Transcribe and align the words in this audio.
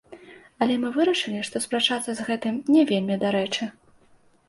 Але 0.65 0.77
мы 0.85 0.89
вырашылі, 0.95 1.43
што 1.51 1.63
спрачацца 1.65 2.11
з 2.17 2.29
гэтым 2.33 2.59
не 2.75 2.89
вельмі 2.93 3.23
дарэчы. 3.29 3.73